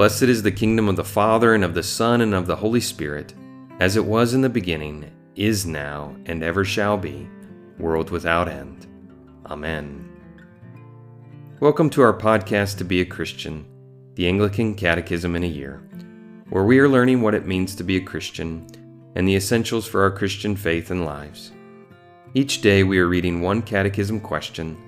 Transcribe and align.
Blessed 0.00 0.22
is 0.22 0.42
the 0.42 0.50
kingdom 0.50 0.88
of 0.88 0.96
the 0.96 1.04
Father, 1.04 1.54
and 1.54 1.62
of 1.62 1.74
the 1.74 1.82
Son, 1.82 2.22
and 2.22 2.32
of 2.32 2.46
the 2.46 2.56
Holy 2.56 2.80
Spirit, 2.80 3.34
as 3.80 3.96
it 3.96 4.04
was 4.06 4.32
in 4.32 4.40
the 4.40 4.48
beginning, 4.48 5.12
is 5.36 5.66
now, 5.66 6.16
and 6.24 6.42
ever 6.42 6.64
shall 6.64 6.96
be, 6.96 7.28
world 7.78 8.08
without 8.08 8.48
end. 8.48 8.86
Amen. 9.44 10.08
Welcome 11.60 11.90
to 11.90 12.00
our 12.00 12.14
podcast 12.14 12.78
to 12.78 12.84
be 12.86 13.02
a 13.02 13.04
Christian, 13.04 13.66
the 14.14 14.26
Anglican 14.26 14.74
Catechism 14.74 15.36
in 15.36 15.44
a 15.44 15.46
Year, 15.46 15.86
where 16.48 16.64
we 16.64 16.78
are 16.78 16.88
learning 16.88 17.20
what 17.20 17.34
it 17.34 17.46
means 17.46 17.74
to 17.74 17.84
be 17.84 17.98
a 17.98 18.00
Christian 18.00 18.66
and 19.16 19.28
the 19.28 19.36
essentials 19.36 19.86
for 19.86 20.02
our 20.02 20.10
Christian 20.10 20.56
faith 20.56 20.90
and 20.90 21.04
lives. 21.04 21.52
Each 22.32 22.62
day 22.62 22.84
we 22.84 22.98
are 23.00 23.06
reading 23.06 23.42
one 23.42 23.60
catechism 23.60 24.20
question, 24.20 24.78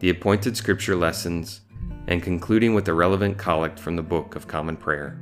the 0.00 0.08
appointed 0.08 0.56
scripture 0.56 0.96
lessons, 0.96 1.60
and 2.06 2.22
concluding 2.22 2.74
with 2.74 2.88
a 2.88 2.94
relevant 2.94 3.38
collect 3.38 3.78
from 3.78 3.96
the 3.96 4.02
Book 4.02 4.36
of 4.36 4.46
Common 4.46 4.76
Prayer. 4.76 5.18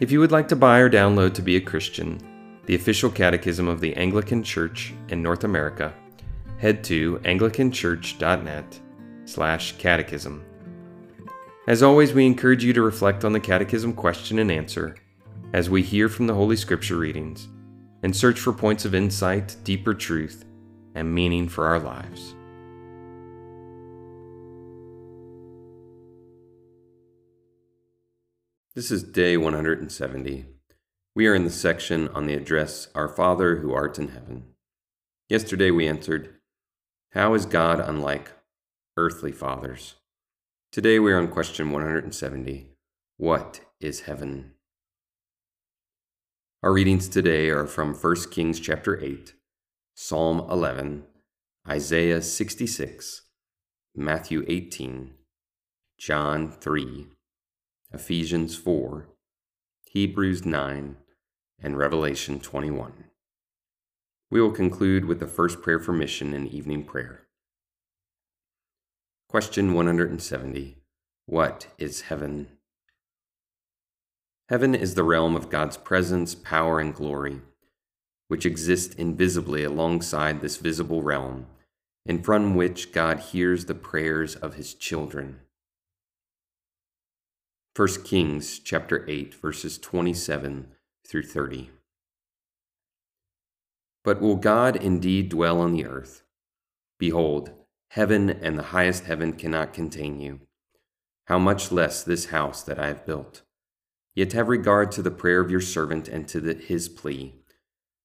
If 0.00 0.10
you 0.10 0.20
would 0.20 0.32
like 0.32 0.48
to 0.48 0.56
buy 0.56 0.78
or 0.78 0.90
download 0.90 1.34
To 1.34 1.42
Be 1.42 1.56
a 1.56 1.60
Christian, 1.60 2.18
the 2.66 2.74
official 2.74 3.10
catechism 3.10 3.66
of 3.66 3.80
the 3.80 3.94
Anglican 3.96 4.42
Church 4.42 4.94
in 5.08 5.22
North 5.22 5.44
America, 5.44 5.94
head 6.58 6.84
to 6.84 7.18
anglicanchurch.net 7.24 8.80
slash 9.24 9.72
catechism. 9.78 10.44
As 11.66 11.82
always, 11.82 12.12
we 12.12 12.26
encourage 12.26 12.64
you 12.64 12.72
to 12.72 12.82
reflect 12.82 13.24
on 13.24 13.32
the 13.32 13.40
catechism 13.40 13.92
question 13.92 14.38
and 14.38 14.50
answer 14.50 14.96
as 15.52 15.70
we 15.70 15.82
hear 15.82 16.08
from 16.08 16.26
the 16.26 16.34
Holy 16.34 16.56
Scripture 16.56 16.96
readings 16.96 17.48
and 18.02 18.14
search 18.14 18.38
for 18.38 18.52
points 18.52 18.84
of 18.84 18.94
insight, 18.94 19.56
deeper 19.64 19.94
truth, 19.94 20.44
and 20.94 21.12
meaning 21.12 21.48
for 21.48 21.66
our 21.66 21.78
lives. 21.78 22.34
This 28.78 28.92
is 28.92 29.02
day 29.02 29.36
170. 29.36 30.46
We 31.12 31.26
are 31.26 31.34
in 31.34 31.42
the 31.42 31.50
section 31.50 32.06
on 32.10 32.26
the 32.28 32.34
address, 32.34 32.86
Our 32.94 33.08
Father 33.08 33.56
who 33.56 33.72
art 33.72 33.98
in 33.98 34.10
heaven. 34.10 34.54
Yesterday 35.28 35.72
we 35.72 35.88
answered, 35.88 36.36
How 37.10 37.34
is 37.34 37.44
God 37.44 37.80
unlike 37.80 38.30
earthly 38.96 39.32
fathers? 39.32 39.96
Today 40.70 41.00
we 41.00 41.10
are 41.10 41.18
on 41.18 41.26
question 41.26 41.72
170 41.72 42.76
What 43.16 43.62
is 43.80 44.02
heaven? 44.02 44.52
Our 46.62 46.72
readings 46.72 47.08
today 47.08 47.48
are 47.48 47.66
from 47.66 47.94
1 47.94 48.30
Kings 48.30 48.60
chapter 48.60 49.02
8, 49.02 49.34
Psalm 49.96 50.38
11, 50.48 51.02
Isaiah 51.68 52.22
66, 52.22 53.22
Matthew 53.96 54.44
18, 54.46 55.14
John 55.98 56.52
3, 56.52 57.08
Ephesians 57.90 58.54
4, 58.54 59.08
Hebrews 59.92 60.44
9, 60.44 60.96
and 61.58 61.78
Revelation 61.78 62.38
21. 62.38 63.04
We 64.30 64.42
will 64.42 64.50
conclude 64.50 65.06
with 65.06 65.20
the 65.20 65.26
first 65.26 65.62
prayer 65.62 65.80
for 65.80 65.94
mission 65.94 66.34
and 66.34 66.46
evening 66.46 66.84
prayer. 66.84 67.22
Question 69.30 69.72
170 69.72 70.82
What 71.24 71.68
is 71.78 72.02
heaven? 72.02 72.48
Heaven 74.50 74.74
is 74.74 74.94
the 74.94 75.02
realm 75.02 75.34
of 75.34 75.48
God's 75.48 75.78
presence, 75.78 76.34
power, 76.34 76.80
and 76.80 76.94
glory, 76.94 77.40
which 78.28 78.44
exist 78.44 78.96
invisibly 78.96 79.64
alongside 79.64 80.42
this 80.42 80.58
visible 80.58 81.00
realm, 81.00 81.46
and 82.04 82.22
from 82.22 82.54
which 82.54 82.92
God 82.92 83.18
hears 83.18 83.64
the 83.64 83.74
prayers 83.74 84.36
of 84.36 84.56
his 84.56 84.74
children. 84.74 85.40
1 87.78 88.02
Kings 88.02 88.58
chapter 88.58 89.04
8 89.08 89.32
verses 89.34 89.78
27 89.78 90.66
through 91.06 91.22
30. 91.22 91.70
But 94.02 94.20
will 94.20 94.34
God 94.34 94.74
indeed 94.74 95.28
dwell 95.28 95.60
on 95.60 95.72
the 95.72 95.86
earth? 95.86 96.24
Behold, 96.98 97.52
heaven 97.90 98.30
and 98.30 98.58
the 98.58 98.74
highest 98.74 99.04
heaven 99.04 99.32
cannot 99.32 99.72
contain 99.72 100.18
you. 100.18 100.40
How 101.26 101.38
much 101.38 101.70
less 101.70 102.02
this 102.02 102.30
house 102.30 102.64
that 102.64 102.80
I 102.80 102.88
have 102.88 103.06
built? 103.06 103.42
Yet 104.12 104.32
have 104.32 104.48
regard 104.48 104.90
to 104.92 105.02
the 105.02 105.12
prayer 105.12 105.40
of 105.40 105.52
your 105.52 105.60
servant 105.60 106.08
and 106.08 106.26
to 106.26 106.40
the, 106.40 106.54
his 106.54 106.88
plea. 106.88 107.36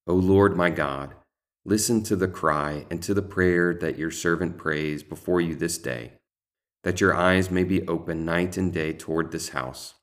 O 0.06 0.14
Lord 0.14 0.56
my 0.56 0.70
God, 0.70 1.16
listen 1.66 2.04
to 2.04 2.16
the 2.16 2.28
cry 2.28 2.86
and 2.92 3.02
to 3.02 3.16
the 3.16 3.24
prayer 3.24 3.74
that 3.74 3.98
your 3.98 4.12
servant 4.12 4.56
prays 4.56 5.02
before 5.02 5.42
you 5.42 5.56
this 5.56 5.80
day 5.80 6.20
that 6.84 7.00
your 7.00 7.16
eyes 7.16 7.50
may 7.50 7.64
be 7.64 7.88
open 7.88 8.26
night 8.26 8.58
and 8.58 8.74
day 8.74 8.94
toward 8.94 9.32
this 9.32 9.50
house, 9.50 9.96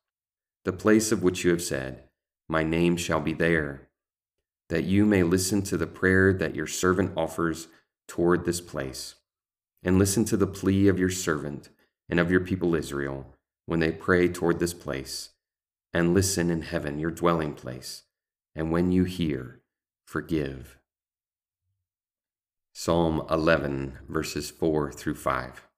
the 0.65 0.73
place 0.73 1.13
of 1.13 1.23
which 1.23 1.45
you 1.45 1.51
have 1.51 1.63
said, 1.63 2.05
My 2.49 2.63
name 2.63 2.97
shall 2.97 3.21
be 3.21 3.35
there, 3.35 3.89
that 4.69 4.85
you 4.85 5.05
may 5.05 5.23
listen 5.23 5.63
to 5.63 5.77
the 5.77 5.87
prayer 5.87 6.33
that 6.33 6.55
your 6.55 6.67
servant 6.67 7.13
offers 7.17 7.69
toward 8.09 8.45
this 8.45 8.61
place, 8.61 9.17
and 9.83 9.99
listen 9.99 10.25
to 10.25 10.37
the 10.37 10.47
plea 10.47 10.89
of 10.89 10.99
your 10.99 11.11
servant 11.11 11.69
and 12.09 12.19
of 12.19 12.31
your 12.31 12.41
people 12.41 12.75
Israel 12.75 13.35
when 13.67 13.81
they 13.81 13.93
pray 13.93 14.29
toward 14.29 14.59
this 14.59 14.75
place, 14.75 15.31
and 15.93 16.15
listen 16.15 16.51
in 16.51 16.63
heaven, 16.63 16.99
your 16.99 17.11
dwelling 17.11 17.55
place, 17.55 18.03
and 18.55 18.73
when 18.73 18.91
you 18.91 19.05
hear, 19.05 19.61
forgive. 20.05 20.79
Psalm 22.73 23.25
11, 23.31 23.99
verses 24.09 24.51
4 24.51 24.91
through 24.91 25.15
5. 25.15 25.70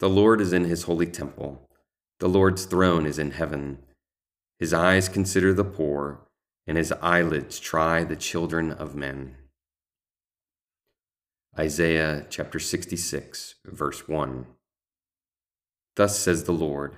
The 0.00 0.08
Lord 0.08 0.40
is 0.40 0.54
in 0.54 0.64
his 0.64 0.84
holy 0.84 1.06
temple. 1.06 1.68
The 2.20 2.28
Lord's 2.28 2.64
throne 2.64 3.04
is 3.04 3.18
in 3.18 3.32
heaven. 3.32 3.80
His 4.58 4.72
eyes 4.72 5.10
consider 5.10 5.52
the 5.52 5.62
poor, 5.62 6.26
and 6.66 6.78
his 6.78 6.90
eyelids 7.02 7.60
try 7.60 8.02
the 8.02 8.16
children 8.16 8.72
of 8.72 8.94
men. 8.94 9.36
Isaiah 11.58 12.24
chapter 12.30 12.58
66, 12.58 13.56
verse 13.66 14.08
1. 14.08 14.46
Thus 15.96 16.18
says 16.18 16.44
the 16.44 16.52
Lord 16.52 16.96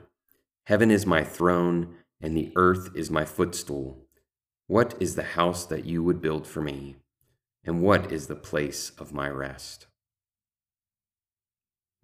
Heaven 0.66 0.92
is 0.92 1.04
my 1.04 1.24
throne, 1.24 1.96
and 2.20 2.36
the 2.36 2.52
earth 2.54 2.90
is 2.94 3.10
my 3.10 3.24
footstool. 3.24 4.06
What 4.68 4.94
is 5.00 5.16
the 5.16 5.34
house 5.34 5.66
that 5.66 5.86
you 5.86 6.04
would 6.04 6.22
build 6.22 6.46
for 6.46 6.60
me? 6.60 6.98
And 7.64 7.82
what 7.82 8.12
is 8.12 8.28
the 8.28 8.36
place 8.36 8.90
of 8.96 9.12
my 9.12 9.28
rest? 9.28 9.88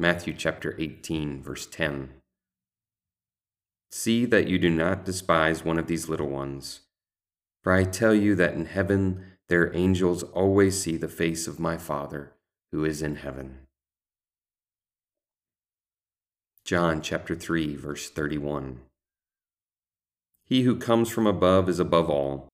Matthew 0.00 0.32
chapter 0.32 0.76
18, 0.78 1.42
verse 1.42 1.66
10. 1.66 2.10
See 3.90 4.26
that 4.26 4.46
you 4.46 4.56
do 4.56 4.70
not 4.70 5.04
despise 5.04 5.64
one 5.64 5.76
of 5.76 5.88
these 5.88 6.08
little 6.08 6.28
ones, 6.28 6.82
for 7.64 7.72
I 7.72 7.82
tell 7.82 8.14
you 8.14 8.36
that 8.36 8.54
in 8.54 8.66
heaven 8.66 9.24
their 9.48 9.74
angels 9.74 10.22
always 10.22 10.80
see 10.80 10.96
the 10.96 11.08
face 11.08 11.48
of 11.48 11.58
my 11.58 11.76
Father 11.76 12.32
who 12.70 12.84
is 12.84 13.02
in 13.02 13.16
heaven. 13.16 13.66
John 16.64 17.02
chapter 17.02 17.34
3, 17.34 17.74
verse 17.74 18.08
31. 18.08 18.82
He 20.44 20.62
who 20.62 20.76
comes 20.76 21.10
from 21.10 21.26
above 21.26 21.68
is 21.68 21.80
above 21.80 22.08
all. 22.08 22.48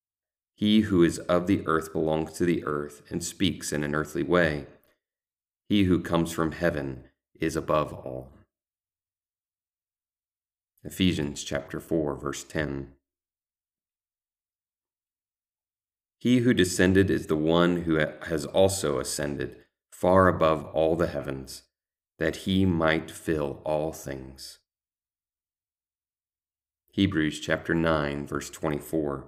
He 0.55 0.81
who 0.81 1.03
is 1.03 1.19
of 1.19 1.45
the 1.45 1.61
earth 1.67 1.93
belongs 1.93 2.33
to 2.33 2.45
the 2.45 2.65
earth 2.65 3.03
and 3.11 3.23
speaks 3.23 3.71
in 3.71 3.83
an 3.83 3.93
earthly 3.93 4.23
way. 4.23 4.65
He 5.69 5.83
who 5.83 5.99
comes 5.99 6.31
from 6.31 6.53
heaven 6.53 7.03
is 7.39 7.55
above 7.55 7.93
all. 7.93 8.31
Ephesians 10.83 11.43
chapter 11.43 11.79
4 11.79 12.15
verse 12.15 12.43
10 12.43 12.93
He 16.19 16.39
who 16.39 16.53
descended 16.53 17.09
is 17.09 17.27
the 17.27 17.35
one 17.35 17.83
who 17.83 17.95
has 17.97 18.45
also 18.45 18.99
ascended 18.99 19.57
far 19.91 20.27
above 20.27 20.65
all 20.65 20.95
the 20.95 21.07
heavens 21.07 21.63
that 22.19 22.37
he 22.37 22.65
might 22.65 23.11
fill 23.11 23.61
all 23.63 23.91
things. 23.91 24.59
Hebrews 26.91 27.39
chapter 27.39 27.73
9 27.73 28.25
verse 28.25 28.49
24 28.49 29.25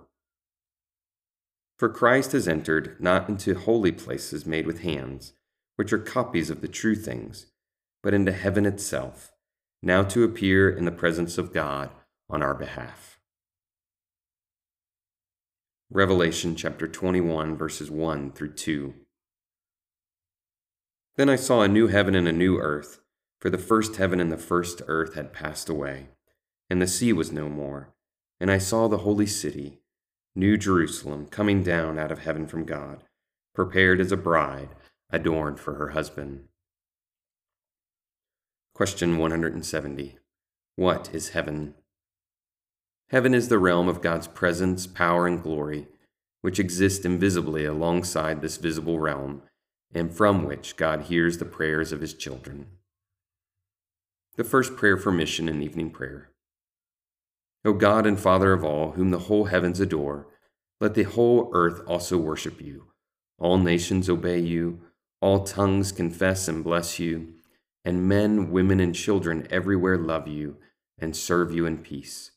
For 1.78 1.90
Christ 1.90 2.32
has 2.32 2.48
entered 2.48 2.96
not 3.00 3.28
into 3.28 3.56
holy 3.56 3.92
places 3.92 4.46
made 4.46 4.66
with 4.66 4.82
hands 4.82 5.34
which 5.76 5.92
are 5.92 6.00
copies 6.00 6.50
of 6.50 6.62
the 6.62 6.68
true 6.68 6.96
things 6.96 7.48
but 8.08 8.14
into 8.14 8.32
heaven 8.32 8.66
itself, 8.66 9.34
now 9.84 10.02
to 10.02 10.24
appear 10.24 10.70
in 10.70 10.86
the 10.86 10.92
presence 10.94 11.38
of 11.38 11.52
God 11.52 11.90
on 12.30 12.42
our 12.42 12.54
behalf. 12.54 13.20
Revelation 15.90 16.56
chapter 16.56 16.88
21, 16.88 17.58
verses 17.58 17.92
1 17.92 18.32
through 18.32 18.54
2. 18.54 18.94
Then 21.18 21.28
I 21.28 21.36
saw 21.36 21.64
a 21.64 21.68
new 21.68 21.88
heaven 21.88 22.16
and 22.16 22.30
a 22.30 22.32
new 22.32 22.60
earth, 22.60 23.02
for 23.42 23.50
the 23.50 23.58
first 23.58 23.98
heaven 23.98 24.22
and 24.22 24.32
the 24.32 24.38
first 24.38 24.82
earth 24.88 25.16
had 25.16 25.34
passed 25.34 25.68
away, 25.68 26.08
and 26.70 26.82
the 26.82 26.88
sea 26.88 27.12
was 27.12 27.34
no 27.34 27.50
more. 27.50 27.94
And 28.40 28.50
I 28.50 28.58
saw 28.58 28.88
the 28.88 29.00
holy 29.00 29.28
city, 29.28 29.80
New 30.34 30.56
Jerusalem, 30.56 31.26
coming 31.26 31.62
down 31.62 32.00
out 32.00 32.14
of 32.14 32.20
heaven 32.20 32.48
from 32.48 32.64
God, 32.64 33.04
prepared 33.54 34.00
as 34.00 34.14
a 34.14 34.16
bride 34.16 34.70
adorned 35.10 35.60
for 35.60 35.74
her 35.74 35.90
husband. 35.90 36.48
Question 38.78 39.18
170 39.18 40.20
What 40.76 41.10
is 41.12 41.30
heaven? 41.30 41.74
Heaven 43.10 43.34
is 43.34 43.50
the 43.50 43.58
realm 43.58 43.88
of 43.88 44.04
God's 44.04 44.28
presence, 44.28 44.86
power, 44.86 45.26
and 45.26 45.42
glory, 45.42 45.88
which 46.44 46.60
exist 46.60 47.04
invisibly 47.04 47.66
alongside 47.66 48.40
this 48.40 48.58
visible 48.58 49.00
realm, 49.00 49.42
and 49.96 50.16
from 50.16 50.44
which 50.44 50.78
God 50.78 51.06
hears 51.06 51.40
the 51.40 51.44
prayers 51.46 51.92
of 51.92 52.02
his 52.02 52.14
children. 52.14 52.68
The 54.36 54.44
first 54.44 54.76
prayer 54.76 54.96
for 54.96 55.12
mission 55.12 55.50
and 55.50 55.64
evening 55.64 55.90
prayer. 55.90 56.30
O 57.66 57.74
God 57.74 58.06
and 58.06 58.20
Father 58.20 58.54
of 58.54 58.64
all, 58.64 58.92
whom 58.92 59.10
the 59.10 59.26
whole 59.26 59.46
heavens 59.46 59.80
adore, 59.80 60.28
let 60.80 60.94
the 60.94 61.02
whole 61.02 61.50
earth 61.52 61.82
also 61.88 62.16
worship 62.20 62.62
you. 62.62 62.90
All 63.40 63.58
nations 63.58 64.08
obey 64.08 64.38
you, 64.38 64.82
all 65.20 65.44
tongues 65.46 65.92
confess 65.92 66.48
and 66.48 66.64
bless 66.64 67.00
you, 67.00 67.34
and 67.88 68.06
men, 68.06 68.52
women, 68.52 68.82
and 68.82 68.94
children 68.94 69.48
everywhere 69.50 69.98
love 69.98 70.28
you 70.28 70.58
and 71.00 71.16
serve 71.16 71.54
you 71.54 71.66
in 71.66 71.78
peace. 71.78 72.32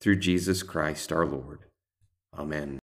Through 0.00 0.16
Jesus 0.16 0.64
Christ 0.64 1.12
our 1.12 1.24
Lord. 1.24 1.60
Amen. 2.36 2.80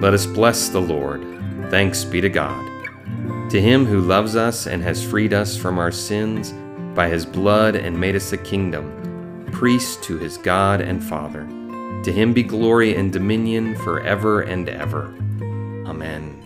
Let 0.00 0.12
us 0.12 0.26
bless 0.26 0.70
the 0.70 0.80
Lord. 0.80 1.22
Thanks 1.70 2.02
be 2.02 2.20
to 2.20 2.28
God. 2.28 2.68
To 3.50 3.60
him 3.62 3.86
who 3.86 4.00
loves 4.00 4.34
us 4.34 4.66
and 4.66 4.82
has 4.82 5.04
freed 5.04 5.32
us 5.32 5.56
from 5.56 5.78
our 5.78 5.92
sins 5.92 6.52
by 6.96 7.08
his 7.08 7.24
blood 7.24 7.76
and 7.76 7.96
made 7.96 8.16
us 8.16 8.32
a 8.32 8.38
kingdom, 8.38 9.48
priest 9.52 10.02
to 10.02 10.18
his 10.18 10.36
God 10.36 10.80
and 10.80 11.00
Father. 11.00 11.48
To 12.04 12.12
him 12.12 12.34
be 12.34 12.42
glory 12.42 12.94
and 12.94 13.10
dominion 13.10 13.76
forever 13.76 14.42
and 14.42 14.68
ever. 14.68 15.06
Amen. 15.86 16.43